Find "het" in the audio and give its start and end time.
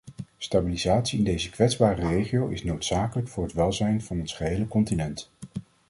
3.43-3.53